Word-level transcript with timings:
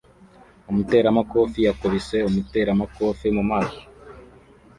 umuteramakofe 0.69 1.57
yakubise 1.67 2.17
umuteramakofe 2.29 3.25
mu 3.35 3.43
maso 3.51 3.81